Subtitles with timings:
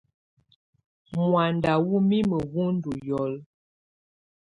[1.13, 3.41] Muanda wɔ́ mimǝ́ wú ndɔ́ lulǝ́.